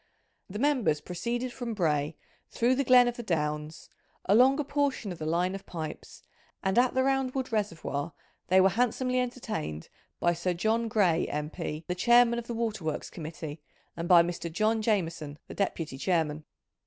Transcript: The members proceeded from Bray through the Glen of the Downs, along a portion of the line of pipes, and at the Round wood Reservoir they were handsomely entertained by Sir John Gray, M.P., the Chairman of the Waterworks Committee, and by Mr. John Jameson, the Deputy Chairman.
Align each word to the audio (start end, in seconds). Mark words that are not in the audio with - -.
The 0.49 0.57
members 0.57 0.99
proceeded 0.99 1.53
from 1.53 1.75
Bray 1.75 2.15
through 2.49 2.73
the 2.73 2.83
Glen 2.83 3.07
of 3.07 3.17
the 3.17 3.21
Downs, 3.21 3.87
along 4.25 4.59
a 4.59 4.63
portion 4.63 5.11
of 5.11 5.19
the 5.19 5.27
line 5.27 5.53
of 5.53 5.67
pipes, 5.67 6.23
and 6.63 6.79
at 6.79 6.95
the 6.95 7.03
Round 7.03 7.35
wood 7.35 7.51
Reservoir 7.51 8.11
they 8.47 8.59
were 8.59 8.69
handsomely 8.69 9.19
entertained 9.19 9.89
by 10.19 10.33
Sir 10.33 10.55
John 10.55 10.87
Gray, 10.87 11.27
M.P., 11.27 11.85
the 11.87 11.93
Chairman 11.93 12.39
of 12.39 12.47
the 12.47 12.55
Waterworks 12.55 13.11
Committee, 13.11 13.61
and 13.95 14.07
by 14.09 14.23
Mr. 14.23 14.51
John 14.51 14.81
Jameson, 14.81 15.37
the 15.47 15.53
Deputy 15.53 15.99
Chairman. 15.99 16.45